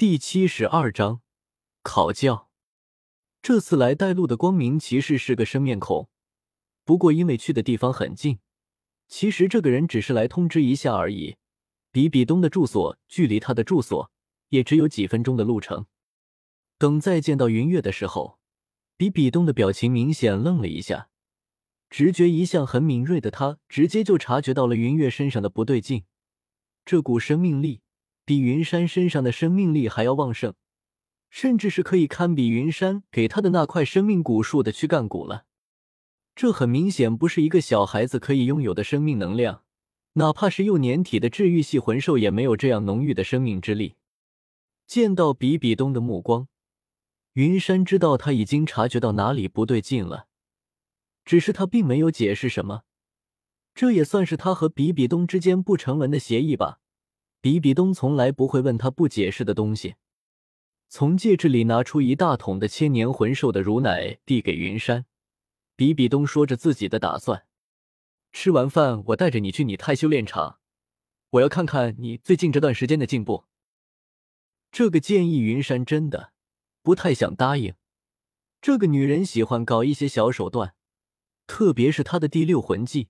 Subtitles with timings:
[0.00, 1.20] 第七十二章
[1.82, 2.48] 考教。
[3.42, 6.08] 这次来带路的光明骑士是个生面孔，
[6.86, 8.38] 不过因为去的地方很近，
[9.08, 11.36] 其实这个人只是来通知一下而已。
[11.92, 14.10] 比比东的住所距离他的住所
[14.48, 15.84] 也只有几分钟的路程。
[16.78, 18.38] 等再见到云月的时候，
[18.96, 21.10] 比比东的表情明显愣了一下。
[21.90, 26.06] 直觉一向很敏锐的他，直接就察觉到了云月身上的不对劲，
[26.86, 27.82] 这股生命力。
[28.30, 30.54] 比云山身上的生命力还要旺盛，
[31.30, 35.46] 甚至是可以堪比云山给他的那块生命古树的躯干骨了。
[36.36, 39.64] 这很明显不是一个小孩子可以拥有的生命能量，
[40.12, 43.96] 哪怕是幼年体的治愈系魂兽也没有这样浓郁的生命之力。
[44.86, 46.46] 见到比比东的目光，
[47.32, 50.28] 云山知道他已经察觉到哪里不对劲了，
[51.24, 52.82] 只是他并没有解释什么。
[53.74, 56.78] 这也算是他和比比东之间不成文的协议吧。
[57.40, 59.94] 比比东从来不会问他不解释的东西。
[60.88, 65.06] 从戒指里拿出一大桶的千年魂兽的乳奶，递给云山。
[65.76, 67.46] 比比东说着自己的打算：
[68.32, 70.58] 吃完饭，我带着你去你太修炼场，
[71.30, 73.44] 我要看看你最近这段时间的进步。
[74.70, 76.32] 这个建议，云山真的
[76.82, 77.74] 不太想答应。
[78.60, 80.74] 这个女人喜欢搞一些小手段，
[81.46, 83.08] 特别是她的第六魂技，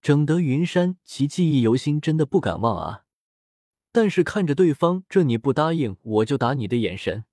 [0.00, 3.04] 整得云山其记忆犹新，真的不敢忘啊。
[3.92, 7.24] 但是看着对方这你不答应我就打你的眼神，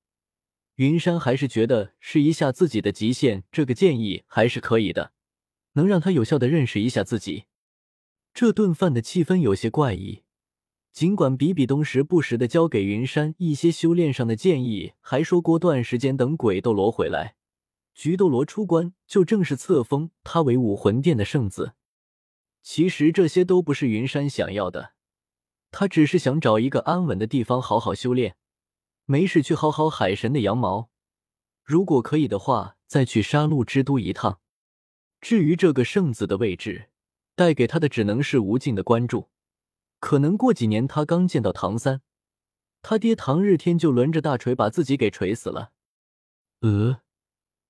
[0.76, 5.12] 云山还是觉得试一下自己的极限，这个建议还是可以的，
[5.74, 7.46] 能让他有效的认识一下自己。
[8.34, 10.24] 这顿饭的气氛有些怪异，
[10.92, 17.36] 尽管比比东时不时的交给云山一些修炼上的建议，还说过段时间等鬼斗罗回来，
[17.94, 21.74] 菊斗罗出关就正式册封他为武魂殿的圣子。
[22.62, 24.97] 其实这些都不是云山想要的。
[25.72, 28.36] 他只是想找一个安稳的地方好好修炼，
[29.06, 30.90] 没事去薅薅海神的羊毛，
[31.64, 34.40] 如果可以的话，再去杀戮之都一趟。
[35.20, 36.90] 至于这个圣子的位置，
[37.36, 39.30] 带给他的只能是无尽的关注。
[40.00, 42.02] 可能过几年，他刚见到唐三，
[42.82, 45.72] 他爹唐日天就抡着大锤把自己给锤死了。
[46.62, 47.02] 呃，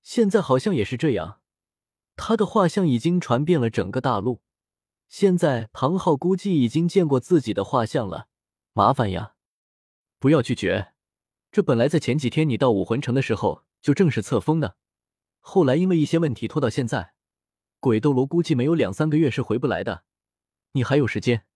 [0.02, 1.40] 现在好像也是这样，
[2.16, 4.42] 他的画像已经传遍了整个大陆。
[5.08, 8.28] 现在唐昊估计已经见过自己的画像了，
[8.74, 9.34] 麻烦呀！
[10.18, 10.92] 不要拒绝，
[11.50, 14.76] 这本来在前几天你到武魂城的时候就正式册封的，
[15.40, 17.14] 后来因为一些问题拖到现在，
[17.80, 20.04] 鬼斗罗估计没有两三个月是回不来的，
[20.72, 21.46] 你还有时间。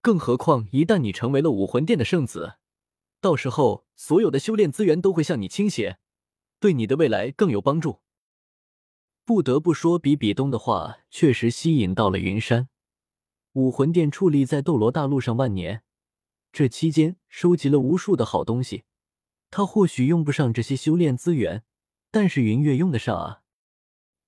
[0.00, 2.54] 更何况一旦你成为了武魂殿的圣子，
[3.20, 5.98] 到时候所有的修炼资源都会向你倾斜，
[6.58, 8.00] 对你的未来更有帮助。
[9.24, 12.68] 不得不说，比比东的话确实吸引到了云山。
[13.52, 15.82] 武魂殿矗立在斗罗大陆上万年，
[16.52, 18.84] 这期间收集了无数的好东西。
[19.50, 21.64] 他或许用不上这些修炼资源，
[22.10, 23.42] 但是云月用得上啊。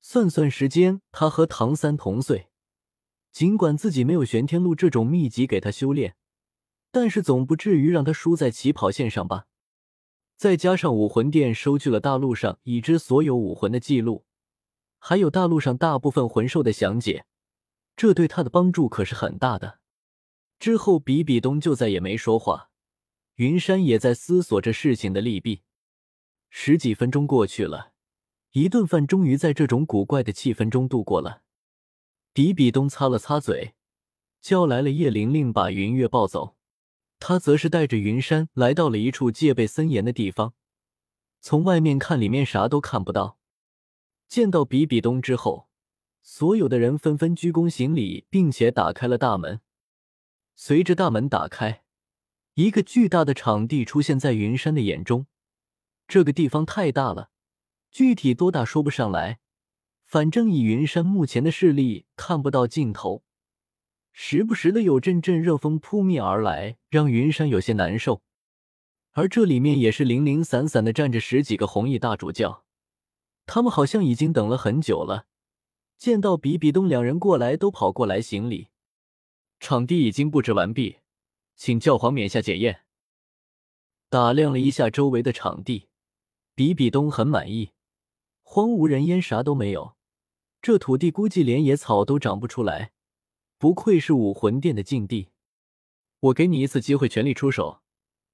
[0.00, 2.48] 算算时间，他和唐三同岁，
[3.30, 6.16] 尽管自己没有玄天路这种秘籍给他修炼，
[6.90, 9.46] 但是总不至于让他输在起跑线上吧。
[10.36, 14.24] 再加上武魂殿收据了大陆上已知所有武魂的记录。
[15.04, 17.26] 还有大陆上大部分魂兽的详解，
[17.96, 19.80] 这对他的帮助可是很大的。
[20.60, 22.70] 之后，比比东就再也没说话，
[23.34, 25.62] 云山也在思索着事情的利弊。
[26.50, 27.94] 十几分钟过去了，
[28.52, 31.42] 一顿饭终于在这种古怪的气氛中度过了。
[32.32, 33.74] 比比东擦了擦嘴，
[34.40, 36.56] 叫来了叶玲玲，把云月抱走。
[37.18, 40.54] 他则是带着云山来到了一处戒备森严的地方，
[41.40, 43.40] 从外面看，里面啥都看不到。
[44.32, 45.68] 见到比比东之后，
[46.22, 49.60] 所有的人纷纷鞠躬行礼，并且打开了大门。
[50.54, 51.82] 随着大门打开，
[52.54, 55.26] 一个巨大的场地出现在云山的眼中。
[56.08, 57.28] 这个地方太大了，
[57.90, 59.38] 具体多大说不上来，
[60.06, 63.22] 反正以云山目前的视力，看不到尽头。
[64.12, 68.22] 时不时的有阵阵热风扑面而来，让云山有些难受。
[69.10, 72.64] 而这里面也是零零散散的站着十几个红衣大主教。
[73.46, 75.26] 他们好像已经等了很久了，
[75.98, 78.68] 见到比比东两人过来，都跑过来行礼。
[79.60, 80.98] 场地已经布置完毕，
[81.54, 82.84] 请教皇免下检验。
[84.08, 85.88] 打量了一下周围的场地，
[86.54, 87.72] 比比东很满意，
[88.42, 89.96] 荒无人烟，啥都没有。
[90.60, 92.92] 这土地估计连野草都长不出来，
[93.58, 95.30] 不愧是武魂殿的禁地。
[96.20, 97.82] 我给你一次机会，全力出手，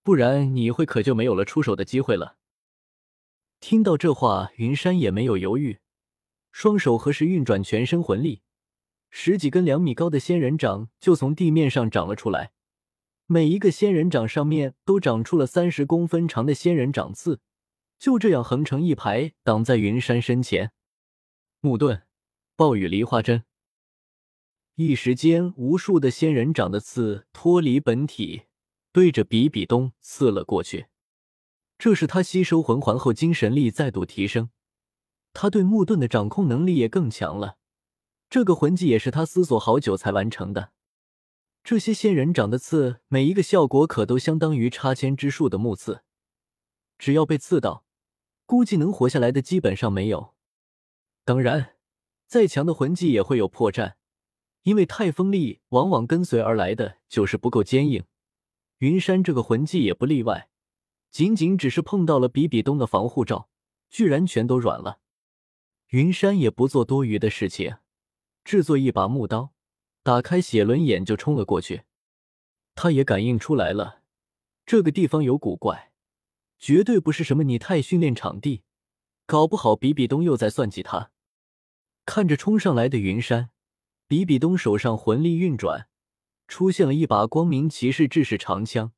[0.02, 2.36] 不然你一会可就没有了出手的机会了。
[3.60, 5.78] 听到这话，云山也没有犹豫，
[6.52, 8.42] 双手合十，运转全身魂力，
[9.10, 12.52] 十几根两米高的仙人掌就从地面上长了出来，
[13.26, 17.40] 每一个仙人掌上面都长出了三十公分长的仙人掌刺，
[17.98, 20.72] 就这样横成一排，挡在云山身前。
[21.60, 22.02] 木盾、
[22.54, 23.42] 暴雨梨花针，
[24.76, 28.42] 一时间，无数的仙人掌的刺脱离本体，
[28.92, 30.86] 对着比比东刺了过去。
[31.78, 34.50] 这是他吸收魂环后精神力再度提升，
[35.32, 37.56] 他对木盾的掌控能力也更强了。
[38.28, 40.72] 这个魂技也是他思索好久才完成的。
[41.62, 46.02] 这些仙人掌的刺，每一个效果可都相当于插千之术的木刺，
[46.98, 47.84] 只要被刺到，
[48.44, 50.34] 估计能活下来的基本上没有。
[51.24, 51.76] 当然，
[52.26, 53.94] 再强的魂技也会有破绽，
[54.62, 58.04] 因为太锋利往往跟随而来的就是不够坚硬。
[58.78, 60.48] 云山这个魂技也不例外，
[61.10, 63.48] 仅仅只是碰到了比比东的防护罩，
[63.88, 65.00] 居然全都软了。
[65.88, 67.76] 云山也不做多余的事情，
[68.44, 69.52] 制作一把木刀。
[70.02, 71.82] 打开写轮眼就冲了过去，
[72.74, 74.02] 他也感应出来了，
[74.64, 75.92] 这个地方有古怪，
[76.58, 78.62] 绝对不是什么拟态训练场地，
[79.26, 81.10] 搞不好比比东又在算计他。
[82.06, 83.50] 看着冲上来的云山，
[84.06, 85.88] 比比东手上魂力运转，
[86.46, 88.92] 出现了一把光明骑士制式长枪，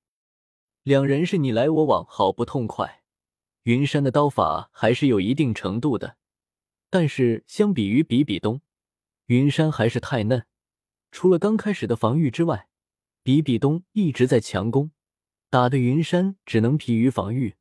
[0.90, 3.04] 两人是你来我往，好不痛快。
[3.62, 6.16] 云山的刀法还是有一定程度的，
[6.90, 8.60] 但是相比于比比东，
[9.26, 10.46] 云山还是太嫩。
[11.12, 12.68] 除了刚开始的防御之外，
[13.22, 14.90] 比比东一直在强攻，
[15.48, 17.54] 打的云山只能疲于防御。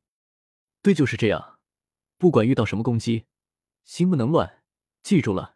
[0.82, 1.60] 对，就是这样。
[2.18, 3.26] 不管遇到什么攻击，
[3.84, 4.64] 心不能乱。
[5.04, 5.54] 记住了。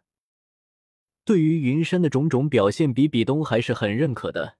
[1.25, 4.59] 对于云山的种种表现，比比东还是很认可的。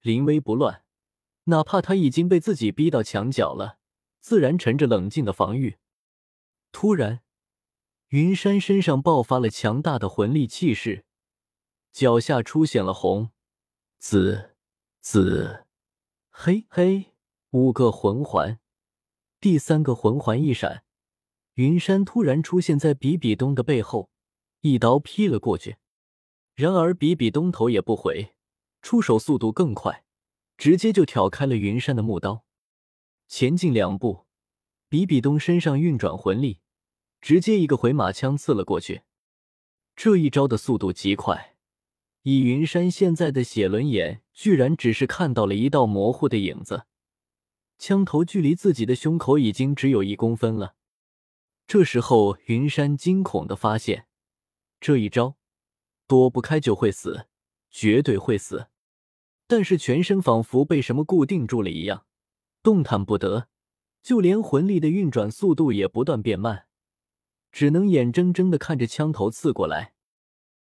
[0.00, 0.82] 临危不乱，
[1.44, 3.78] 哪怕他已经被自己逼到墙角了，
[4.20, 5.78] 自然沉着冷静的防御。
[6.72, 7.22] 突然，
[8.08, 11.04] 云山身上爆发了强大的魂力气势。
[11.92, 13.30] 脚下出现了红、
[13.98, 14.54] 紫、
[15.00, 15.66] 紫、
[16.30, 17.06] 黑、黑
[17.50, 18.60] 五个魂环，
[19.40, 20.84] 第三个魂环一闪，
[21.54, 24.08] 云山突然出现在比比东的背后，
[24.60, 25.78] 一刀劈了过去。
[26.54, 28.36] 然而比比东头也不回，
[28.82, 30.04] 出手速度更快，
[30.60, 32.44] 直接就挑开了云山的木刀，
[33.26, 34.26] 前进两步，
[34.90, 36.60] 比比东身上运转魂力，
[37.22, 39.00] 直接一个回马枪刺了过去。
[39.96, 41.56] 这一招的速度极快。
[42.24, 46.84] 以云山现在的血轮眼，居然只是看到了一道模糊的影子，
[47.78, 50.74] 枪头距离自己的胸口已经只有一公分了。
[51.66, 54.04] 这时候，云山惊恐的发现，
[54.78, 55.38] 这一招
[56.06, 57.28] 躲不开就会死，
[57.70, 58.66] 绝对会死。
[59.50, 62.04] 但是全身仿佛被什么固定住了一样，
[62.62, 63.48] 动弹不得，
[64.00, 66.66] 就连魂力的运转速度也不断变慢，
[67.50, 69.94] 只能眼睁睁的看着枪头刺过来。